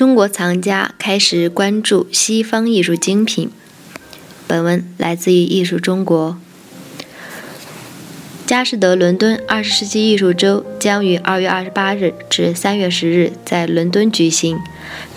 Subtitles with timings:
[0.00, 3.50] 中国藏家开始关注西方艺术精品。
[4.46, 6.38] 本文来自于艺术中国。
[8.46, 14.56] 佳士得伦敦二十世纪艺术周将于二月二十八日至三月十日在伦敦举行，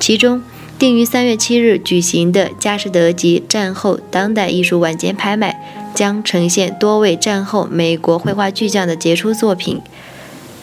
[0.02, 0.44] 其中
[0.78, 5.56] 定于三月七日举行的佳士得及战后当代艺术晚间拍卖
[5.96, 9.80] 将呈现多位战后美国绘画巨匠的杰出作品。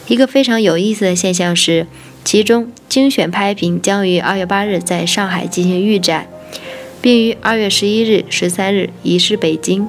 [0.07, 1.87] 一个非常有意思的现象是。
[2.23, 6.27] 其中精选拍品将于二月八日在上海进行预展，
[7.01, 9.87] 并于二月十一日、十三日移师北京。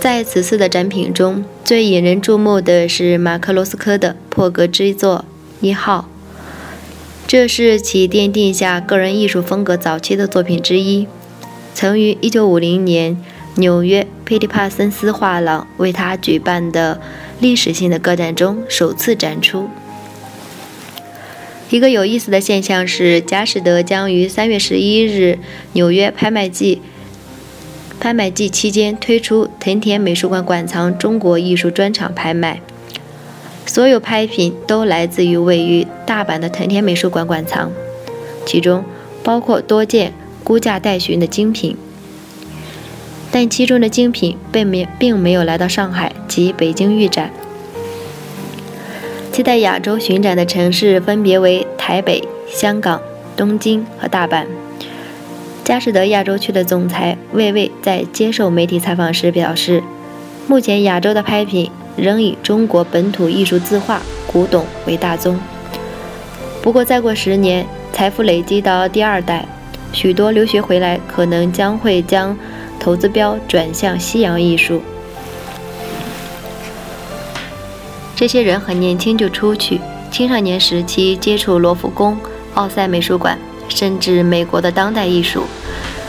[0.00, 5.24] 在此次的展品中，最引人注目的是马克罗斯科的破格之作
[5.60, 6.10] 一号，
[7.26, 11.06] 这是其奠定下个人艺术风格早期的作品之一，
[11.72, 13.16] 曾于一九五零年
[13.54, 17.00] 纽约佩蒂帕森斯画廊为他举办的。
[17.40, 19.68] 历史性的个展中首次展出。
[21.70, 25.38] 一个有意思的现象是，佳士得将于三月十一日
[25.72, 26.80] 纽约拍卖季
[27.98, 32.60] 拍卖季期间推出藤田美术馆馆藏中国艺术专场拍卖，
[33.66, 37.72] 所有拍品都来自于位于大阪的藤田美术馆馆藏，
[38.46, 38.84] 其中
[39.22, 40.12] 包括多件
[40.44, 41.76] 估价待询的精品。
[43.34, 47.32] 但其中的精品并没并没有来到上海及北京预展。
[49.32, 53.02] 期待亚洲巡展的城市分别为台北、香港、
[53.36, 54.46] 东京和大阪。
[55.64, 59.82] 佳士得亚洲区的总裁魏魏在接受媒体采访时表示，
[60.46, 65.36] 目前亚洲的拍品仍以中国本土艺术字画、古董为大宗。
[66.62, 69.44] 不过再过十年，财富累积到第二代，
[69.92, 72.38] 许多留学回来可能将会将。
[72.84, 74.82] 投资标转向西洋艺术，
[78.14, 79.80] 这些人很年轻就出去，
[80.10, 82.14] 青少年时期接触罗浮宫、
[82.52, 83.38] 奥赛美术馆，
[83.70, 85.44] 甚至美国的当代艺术，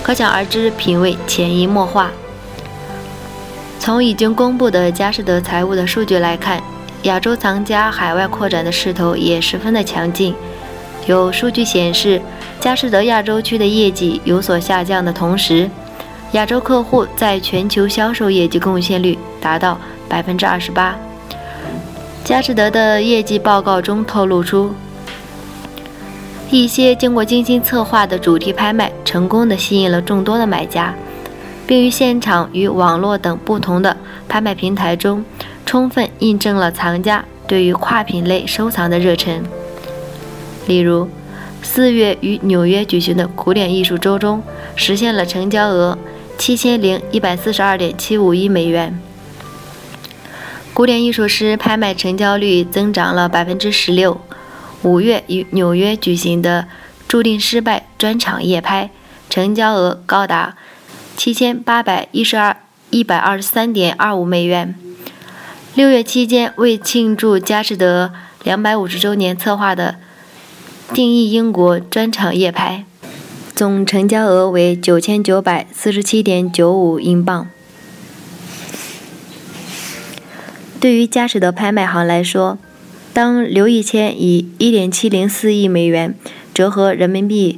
[0.03, 2.11] 可想而知品味潜移默化。
[3.79, 6.61] 从已经公布的佳士得财务的数据来看，
[7.03, 10.35] 亚洲藏家海外扩展的势头也十分的强劲。
[11.05, 12.21] 有数据显示，
[12.59, 15.69] 佳士得亚洲区的业绩有所下降的同时，
[16.35, 19.79] 亚洲客户在全球销售业绩贡献率达到
[20.09, 20.93] 百分之二十八。
[22.25, 24.73] 佳士得的业绩报告中透露出，
[26.51, 30.93] 一些经过精心策划的主题拍卖成功的吸引了众多的买家，
[31.65, 33.95] 并于现场与网络等不同的
[34.27, 35.23] 拍卖平台中，
[35.65, 39.41] 充分印证了藏家对于跨品类收藏的热忱。
[40.67, 41.07] 例如，
[41.61, 44.43] 四月于纽约举行的古典艺术周中，
[44.75, 45.97] 实现了成交额。
[46.37, 48.99] 七千零一百四十二点七五亿美元，
[50.73, 54.19] 古典艺术师拍卖成交率增长了百分之十六。
[54.83, 56.67] 五月于纽约举行的
[57.07, 58.91] “注定失败”专场夜拍，
[59.29, 60.55] 成交额高达
[61.17, 62.57] 七千八百一十二
[62.91, 64.75] 一百二十三点二五美元。
[65.73, 68.13] 六月期间，为庆祝佳士得
[68.43, 69.95] 两百五十周年策划的
[70.93, 72.85] “定义英国”专场夜拍。
[73.55, 77.47] 总成交额为九千九百四十七点九五英镑。
[80.81, 82.57] 对于佳士得拍卖行来说，
[83.13, 86.13] 当刘义谦以一点七零四亿美元
[86.53, 87.57] 折合人民币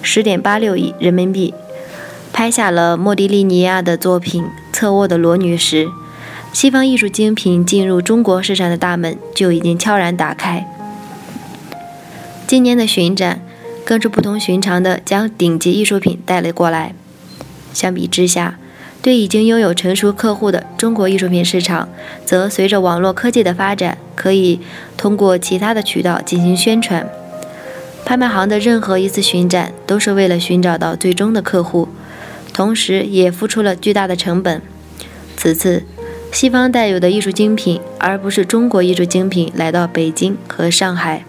[0.00, 1.52] 十点八六亿人民币
[2.32, 5.90] 拍下了莫迪利尼亚的作品《侧卧的裸女》时，
[6.54, 10.66] 西方艺术精品进入中国市场的大门就已经悄然打开。
[12.46, 13.42] 今年的巡展。
[13.90, 16.94] 更是不同寻常的将顶级艺术品带了过来。
[17.72, 18.56] 相比之下，
[19.02, 21.88] 对已经拥有成熟客户的中国艺术品市场，
[22.24, 24.60] 则随着网络科技的发展，可以
[24.96, 27.04] 通过其他的渠道进行宣传。
[28.04, 31.88] 拍卖行的任何一次巡展，都是为了寻找到最终的客户，
[32.52, 34.62] 同时也付出了巨大的成本。
[35.36, 35.82] 此次，
[36.30, 41.24] 西方带有的艺术精品，而不是中国艺术精品，来到北京和上海。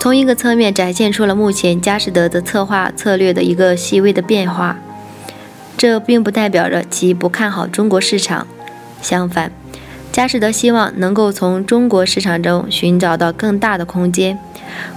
[0.00, 4.78] 从一个侧面展现出了目前佳士得的策划策略的一个细微的变化。
[5.76, 8.46] 这并不代表着其不看好中国市场，
[9.02, 9.50] 相反，
[10.12, 14.38] 佳士得希望能够从中国市场中寻找到更大的空间，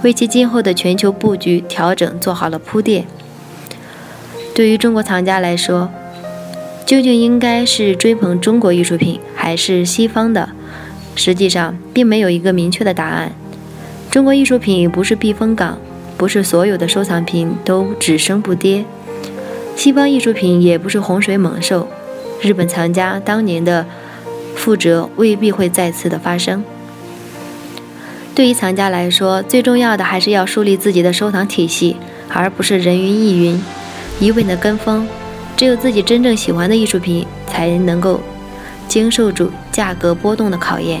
[0.02, 3.04] 为其今后的全球布局调整做好了铺垫。
[4.54, 5.90] 对于中国藏家来说，
[6.86, 10.48] 究竟应该是追捧中国艺术品，还是西方的？
[11.14, 13.32] 实际上，并没有一个明确的答案。
[14.12, 15.78] 中国艺术品不是避风港，
[16.18, 18.84] 不是所有的收藏品都只升不跌。
[19.74, 21.88] 西方艺术品也不是洪水猛兽，
[22.42, 23.86] 日本藏家当年的
[24.54, 26.62] 覆辙未必会再次的发生。
[28.34, 31.96] 对于藏家来说，最重要的还是要树立自己的收藏体系，
[32.28, 33.58] 而不是人云亦云、
[34.20, 35.08] 一味的跟风。
[35.56, 38.20] 只有自己真正喜欢的艺术品，才能够
[38.86, 41.00] 经受住价格波动的考验。